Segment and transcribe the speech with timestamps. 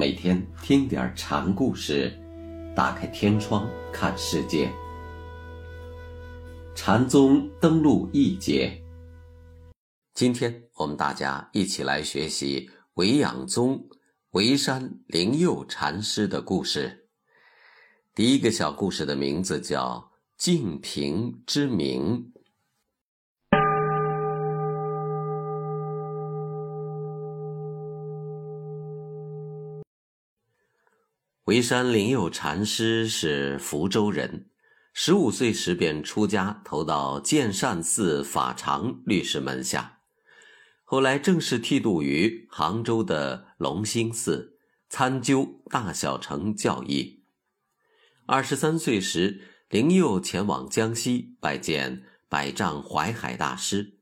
[0.00, 2.10] 每天听点禅故事，
[2.74, 4.72] 打开天窗看世界。
[6.74, 8.82] 禅宗登陆一节，
[10.14, 13.78] 今天我们大家一起来学习维养宗
[14.30, 17.06] 维山灵佑禅师的故事。
[18.14, 19.96] 第一个小故事的名字叫
[20.38, 22.32] 《净瓶之名》。
[31.50, 34.46] 维山灵佑禅师是福州人，
[34.92, 39.98] 十五岁时便出家，投到建善寺法常律师门下，
[40.84, 44.58] 后来正式剃度于杭州的龙兴寺，
[44.88, 47.24] 参究大小乘教义。
[48.26, 53.98] 二十三岁时，灵佑前往江西拜见百丈怀海大师，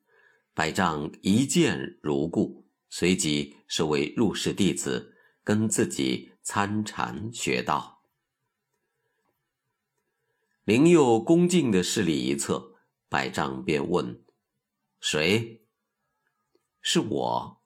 [0.52, 6.32] 百丈一见如故，随即收为入室弟子，跟自己。
[6.50, 8.00] 参禅学道，
[10.64, 12.72] 灵佑恭敬的视礼一侧，
[13.06, 14.24] 百丈便问
[14.98, 15.66] ：“谁
[16.80, 17.60] ？”“是我。”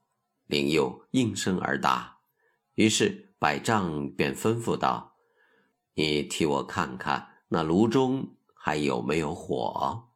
[0.47, 2.19] 灵佑应声而答。
[2.75, 5.14] 于是百丈便吩咐道
[5.94, 10.08] ：“你替我看看那炉中还有没有火。”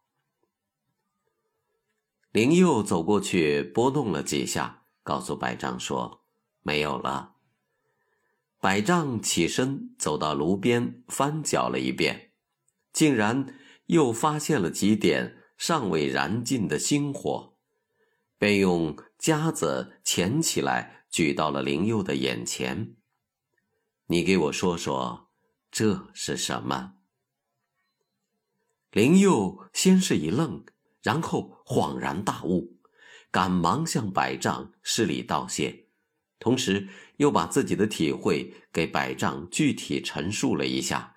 [2.35, 6.25] 灵佑走过去拨弄了几下，告诉百丈说
[6.63, 7.35] ：“没有了。”
[8.59, 12.33] 百丈起身走到炉边，翻搅了一遍，
[12.93, 13.55] 竟然
[13.87, 17.57] 又发现了几点尚未燃尽的星火，
[18.39, 22.97] 便用夹子钳起来，举到了灵佑的眼前。
[24.07, 25.31] 你给我说说，
[25.71, 26.95] 这是什么？
[28.91, 30.65] 灵佑先是一愣，
[31.03, 32.79] 然后恍然大悟，
[33.31, 35.86] 赶忙向百丈施礼道谢。
[36.39, 41.17] 同时，又把自己的体会给百丈具体陈述了一下。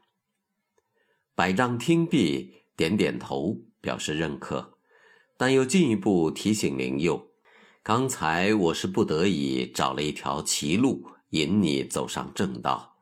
[1.36, 4.78] 百丈听毕，点点头，表示认可，
[5.38, 7.32] 但又进一步提醒灵佑
[7.84, 12.98] ：“刚才我是不得已找了一条歧路，引你走上正道。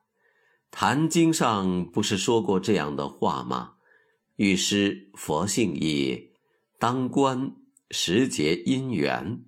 [0.79, 3.75] 《坛经》上不是说过这样的话吗？
[4.35, 6.33] 欲施佛性意，
[6.77, 7.55] 当观
[7.91, 9.43] 时节因缘。”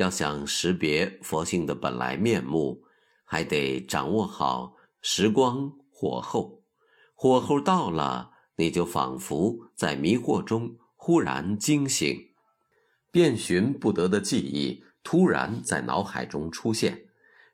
[0.00, 2.82] 要想识别佛性的本来面目，
[3.22, 6.62] 还得掌握好时光火候。
[7.14, 12.30] 火候到了，你就仿佛在迷惑中忽然惊醒，
[13.10, 17.08] 遍寻不得的记忆突然在脑海中出现。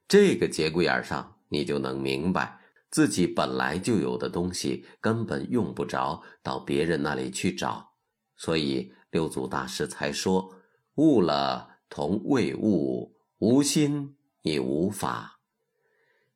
[0.06, 7.90] 这个节骨眼上，你就能明白自己本来就有的东西根本用不着到别人那里去找。
[8.36, 10.54] 所以六祖大师才说
[10.94, 15.40] ：“悟了。”同未悟，无心也无法。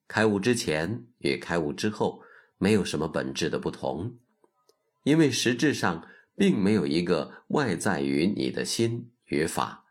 [0.06, 2.22] 开悟之前与开悟之后
[2.58, 4.18] 没有什么本质的不同，
[5.04, 6.06] 因为实质上
[6.36, 9.84] 并没有一个外在于你的心与法。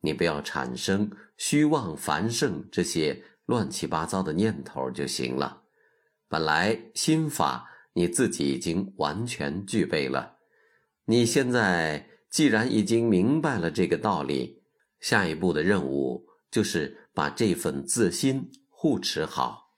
[0.00, 5.62] 你不要产生虚妄繁盛这些乱七八糟的念头就行了。
[6.28, 10.36] 本来心法你自己已经完全具备了。
[11.06, 14.59] 你现在既然已经明白了这个道理。
[15.00, 19.74] 下一步的任务就是把这份自心护持好。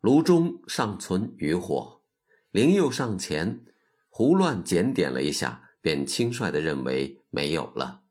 [0.00, 2.02] 炉中尚存余火，
[2.50, 3.64] 灵佑上前
[4.08, 8.02] 胡乱检点了一下，便轻率地认为没有了。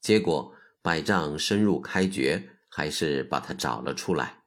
[0.00, 4.42] 结果百丈深入开掘，还是把它找了出来。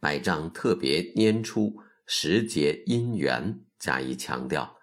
[0.00, 4.78] 百丈特别拈出时节因缘加以强调，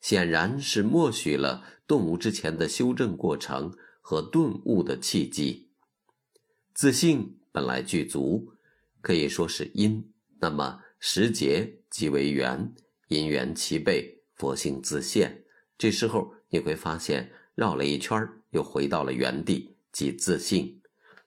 [0.00, 3.76] 显然是默许了动物之前的修正过程。
[4.08, 5.66] 和顿悟的契机，
[6.72, 8.52] 自信本来具足，
[9.00, 10.12] 可以说是因。
[10.38, 12.72] 那么时节即为缘，
[13.08, 15.42] 因缘齐备，佛性自现。
[15.76, 20.80] 这时候你会发现，绕了一圈又回到了原地，即自信。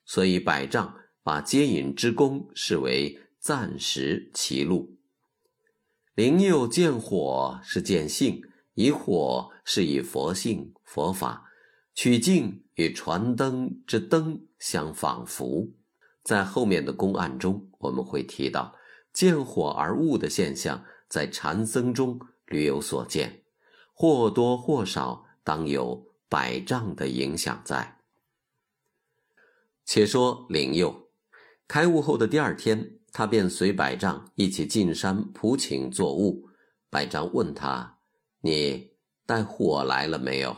[0.05, 4.95] 所以百丈把接引之功视为暂时歧路。
[6.15, 8.41] 灵佑见火是见性，
[8.75, 11.47] 以火是以佛性佛法。
[11.93, 15.67] 取静与传灯之灯相仿佛，
[16.23, 18.75] 在后面的公案中，我们会提到
[19.11, 23.43] 见火而悟的现象，在禅僧中屡有所见，
[23.93, 27.97] 或多或少当有百丈的影响在。
[29.83, 31.09] 且说灵佑
[31.67, 36.47] 开悟后的第二天，他便随百丈一起进山普请作悟。
[36.91, 37.97] 百丈问他
[38.41, 38.91] ：“你
[39.25, 40.55] 带火来了没有？”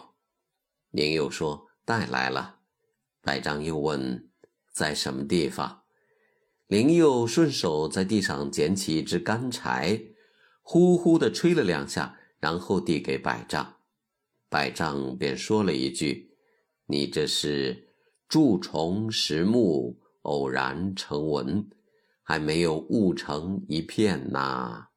[0.92, 2.60] 宁佑说：“带来了。”
[3.22, 4.30] 百丈又问
[4.72, 5.84] ：“在什么地方？”
[6.68, 10.02] 灵佑顺手在地上捡起一支干柴，
[10.62, 13.76] 呼呼地吹了两下，然后递给百丈。
[14.50, 16.36] 百丈便说了一句
[16.88, 17.90] ：“你这是
[18.28, 21.70] 蛀虫食木，偶然成文，
[22.24, 24.88] 还没有悟成一片呐。”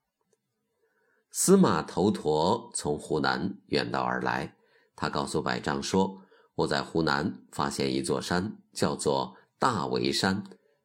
[1.31, 4.57] 司马头陀从湖南远道而来，
[4.97, 6.23] 他告诉百丈说
[6.57, 10.45] ：“我在湖南发现一座山，叫做大围山。”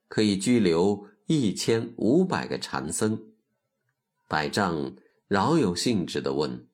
[0.10, 3.32] 可以拘留一千五百个禅僧。
[4.28, 4.96] 百丈
[5.28, 6.68] 饶有兴致地问：“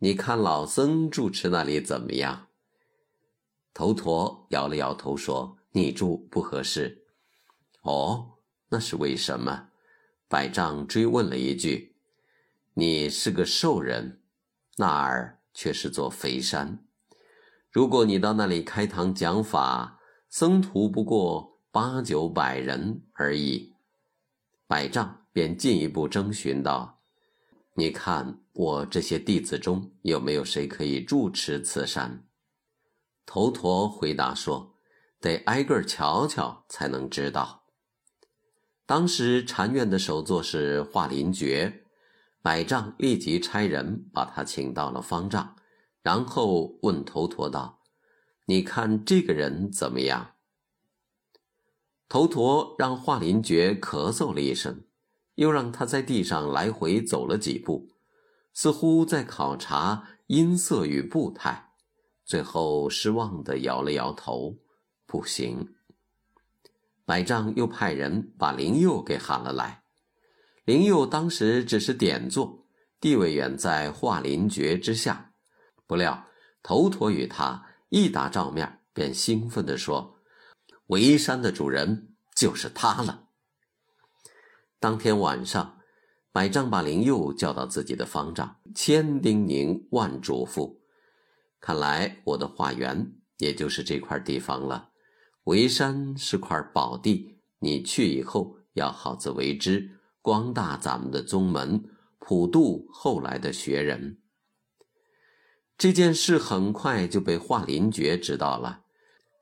[0.00, 2.46] 你看老僧住持那里怎么样？”
[3.74, 7.04] 头陀摇了摇头说：“你住不合适。”
[7.84, 8.38] 哦，
[8.70, 9.68] 那是为什么？
[10.26, 11.94] 百丈追问了一句
[12.72, 14.22] ：“你是个兽人，
[14.78, 16.84] 那儿却是座肥山。
[17.70, 23.72] 如果你到那里开堂讲法，僧徒不过……”八九百人而已，
[24.66, 27.00] 百丈便进一步征询道
[27.76, 32.26] ：“你看我这些弟子中有没有谁可以住持此山？”
[33.24, 34.74] 头陀回答说
[35.18, 37.64] ：“得挨个瞧瞧才能知道。”
[38.84, 41.81] 当时禅院的首座是华林觉，
[42.42, 45.54] 百丈立即差人把他请到了方丈，
[46.02, 47.80] 然后问头陀道
[48.46, 50.32] ：“你看这个人怎么样？”
[52.10, 54.84] 头陀让华林觉咳嗽了一声，
[55.36, 57.88] 又让他在地上来回走了几步，
[58.52, 61.70] 似乎在考察音色与步态，
[62.24, 64.58] 最后失望地摇了摇头，
[65.06, 65.74] 不行。
[67.04, 69.81] 百丈又派人把灵佑给喊了来，
[70.64, 72.64] 灵佑当时只是点坐，
[73.00, 75.32] 地位远在华林觉之下，
[75.88, 76.28] 不料
[76.62, 80.20] 头陀与他一打照面，便兴奋地说。
[80.86, 83.28] 围山的主人就是他了。
[84.78, 85.80] 当天晚上，
[86.30, 90.78] 百丈把灵佑叫到自己的方丈，千叮咛万嘱咐。
[91.60, 94.90] 看来我的化缘也就是这块地方了。
[95.44, 101.84] 围山是块宝地，你去以后要好自为之，光大咱们的宗门，
[102.18, 104.18] 普渡后来的学人。
[105.76, 108.84] 这件事很快就被华林觉知道了，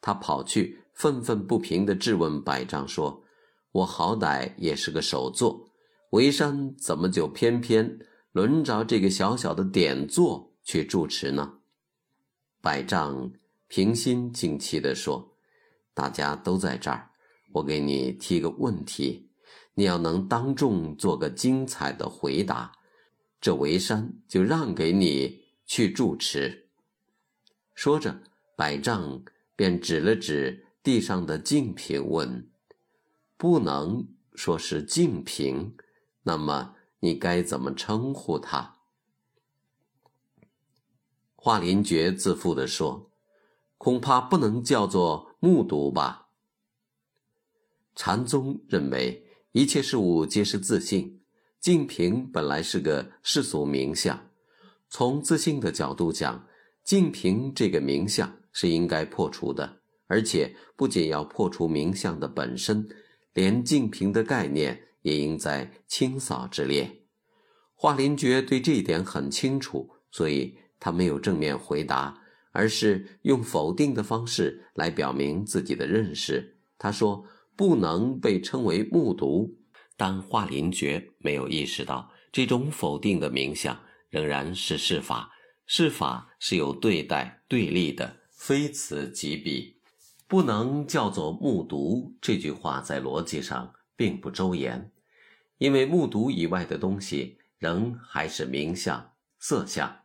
[0.00, 0.79] 他跑去。
[0.93, 3.25] 愤愤不平地质问百丈说
[3.73, 5.71] ：“我好歹也是个首座，
[6.11, 7.99] 围山怎么就偏偏
[8.33, 11.55] 轮着这个小小的点座去住持呢？”
[12.61, 13.33] 百丈
[13.67, 15.35] 平心静气地说
[15.94, 17.09] ：“大家都在这儿，
[17.53, 19.30] 我给你提个问题，
[19.75, 22.72] 你要能当众做个精彩的回答，
[23.40, 26.69] 这围山就让给你去住持。”
[27.75, 28.22] 说着，
[28.56, 29.22] 百丈
[29.55, 30.67] 便指了指。
[30.82, 32.50] 地上的净瓶问
[33.37, 35.76] ：“不能说是净瓶，
[36.23, 38.78] 那么你该怎么称呼他？”
[41.37, 43.11] 华林觉自负地说
[43.76, 46.30] ：“恐怕不能叫做木渎吧。”
[47.95, 51.23] 禅宗认为一切事物皆是自信，
[51.59, 54.30] 净瓶本来是个世俗名相，
[54.88, 56.47] 从自信的角度讲，
[56.85, 59.80] 净瓶这个名相是应该破除的。
[60.07, 62.88] 而且不仅要破除名相的本身，
[63.33, 67.02] 连净瓶的概念也应在清扫之列。
[67.75, 72.16] 华林觉对这一点很清楚，所以他没有正面回答，
[72.52, 76.57] 而是用否定的方式来表明自己的认识。
[76.78, 77.25] 他说
[77.61, 79.52] ：“不能被称为木渎。”
[79.95, 85.31] 但华林觉没有意识到，这种否定的名相仍然是事法，
[85.67, 89.76] 事法是有对待对立的，非此即彼。
[90.26, 94.90] 不能叫做木渎这句话，在逻辑上并不周延，
[95.59, 99.99] 因为木渎以外的东西仍还是名相、色相，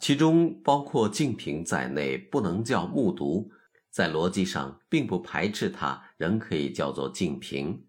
[0.00, 3.50] 其中包括净瓶在内，不能叫木渎，
[3.90, 7.86] 在逻辑上并不排斥它，仍可以叫做净瓶。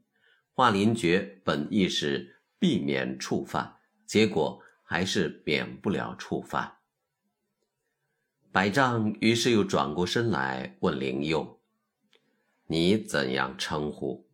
[0.53, 6.77] 华林觉本意是避免触犯，结果还是免不了触犯。
[8.51, 11.61] 百丈于是又转过身来问灵佑
[12.67, 14.27] ：“你怎样称呼？”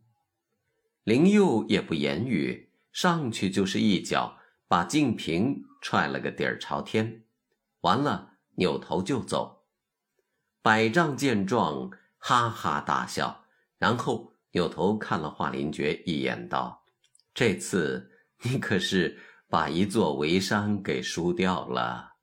[1.04, 4.38] 灵佑也不言语，上去就是一脚，
[4.68, 7.26] 把净瓶踹了个底儿朝天，
[7.82, 9.66] 完了扭头就走。
[10.64, 13.45] 百丈见状，哈哈大笑，
[13.78, 16.86] 然后扭头看了华林觉一眼，道
[17.34, 18.12] ：“这次
[18.44, 22.14] 你可是把一座围山给输掉了。”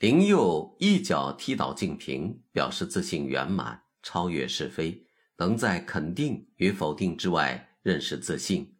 [0.00, 5.06] 灵佑一脚踢倒净瓶，表示自信圆满，超越是非，
[5.36, 8.76] 能在肯定与否定之外认识自信。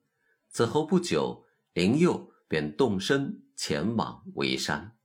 [0.49, 4.97] 此后不久，灵佑便动身前往围山。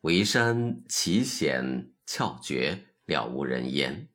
[0.00, 4.08] 围山奇险峭绝，了无人烟。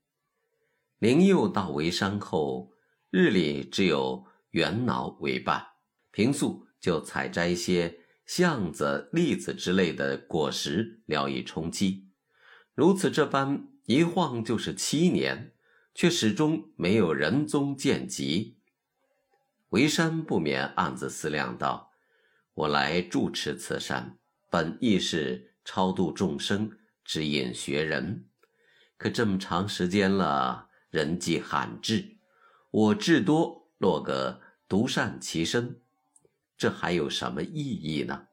[1.02, 2.74] 灵佑到沩山后，
[3.10, 5.66] 日里只有猿脑为伴，
[6.12, 12.08] 平素就采摘些橡子、栗子之类的果实，聊以充饥。
[12.76, 15.56] 如此这般，一晃就是七年，
[15.96, 18.60] 却始终没有人踪见及。
[19.72, 21.94] 沩山不免暗自思量道
[22.54, 24.20] ：“我来住持此山，
[24.52, 26.72] 本意是。”超度众生，
[27.04, 28.26] 指引学人，
[28.98, 32.18] 可这么长时间了，人迹罕至，
[32.70, 35.82] 我至多落个独善其身，
[36.58, 38.28] 这还有什么意义呢？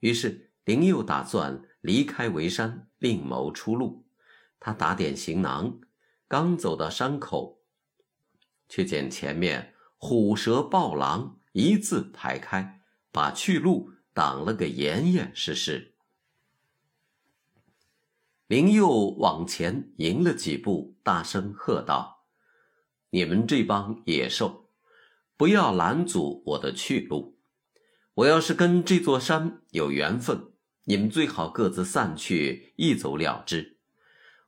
[0.00, 4.04] 于是灵佑打算离开围山，另谋出路。
[4.60, 5.80] 他打点行囊，
[6.26, 7.60] 刚走到山口，
[8.68, 12.82] 却见前面虎蛇豹狼一字排开，
[13.12, 15.94] 把去路挡了个严严实实。
[18.48, 22.24] 林佑往前迎了几步，大声喝道
[23.12, 24.70] ：“你们这帮野兽，
[25.36, 27.38] 不要拦阻我的去路！
[28.14, 30.52] 我要是跟这座山有缘分，
[30.84, 33.76] 你们最好各自散去，一走了之；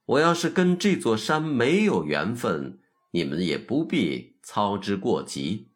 [0.06, 2.80] 我要是跟这座山没有缘分，
[3.10, 5.72] 你们也不必操之过急。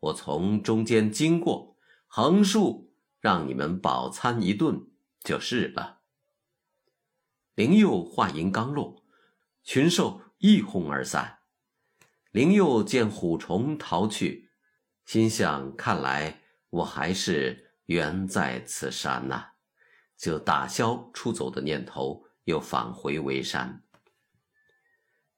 [0.00, 2.90] 我从中间经过，横竖
[3.20, 4.86] 让你们饱餐一顿
[5.22, 5.95] 就是了。”
[7.56, 9.02] 灵佑话音刚落，
[9.64, 11.38] 群兽一哄而散。
[12.30, 14.50] 灵佑见虎虫逃去，
[15.06, 19.52] 心想：看来我还是缘在此山呐，
[20.18, 23.82] 就打消出走的念头，又返回沩山。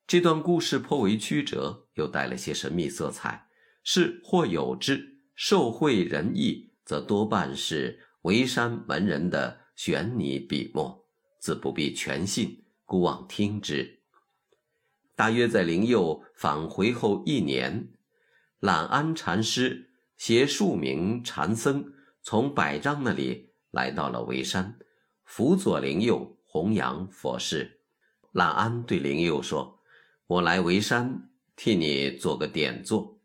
[0.05, 3.49] 这段故事颇为曲折，又带了些神秘色彩，
[3.85, 10.98] 是或有之，受贿仁义，则多半是沩山门人的悬拟笔墨。
[11.39, 14.01] 自不必全信，孤妄听之。
[15.15, 17.89] 大约在灵佑返回后一年，
[18.61, 21.93] 懒安禅师携数名禅僧
[22.23, 24.79] 从百丈那里来到了沩山，
[25.25, 27.81] 辅佐灵佑弘扬佛事。
[28.33, 29.81] 懒安对灵佑说
[30.27, 33.19] ：“我来沩山替你做个点座，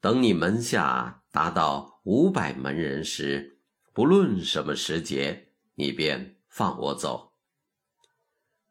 [0.00, 3.58] 等你门下达到五百门人时，
[3.92, 7.25] 不论什么时节，你便。”放我走。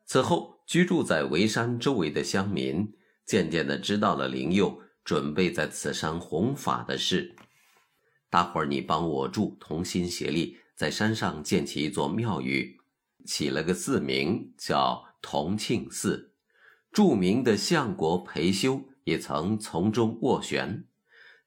[0.06, 2.94] 此后，居住在围山周围的乡民
[3.26, 7.36] 渐渐的知道了灵佑准备在此山弘法的事。
[8.30, 12.78] 大伙儿，你帮我住，同心协力，在山上建起一座庙宇，
[13.26, 16.34] 起了个寺名叫同庆寺。
[16.92, 20.86] 著名的相国裴修也曾从中斡旋。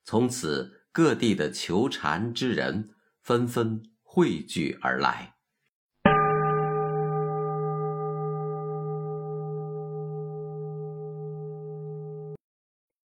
[0.05, 2.91] 从此，各地的求禅之人
[3.23, 5.38] 纷纷汇聚而来。